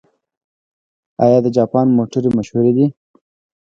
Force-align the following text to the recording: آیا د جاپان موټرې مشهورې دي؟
آیا 1.25 1.37
د 1.43 1.47
جاپان 1.57 1.87
موټرې 1.97 2.29
مشهورې 2.37 2.71
دي؟ 2.77 2.87